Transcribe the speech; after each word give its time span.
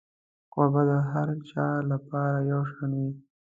کوربه 0.53 0.81
د 0.89 0.91
هر 1.11 1.29
چا 1.49 1.67
لپاره 1.91 2.37
یو 2.51 2.61
شان 2.71 2.91
وي. 3.01 3.11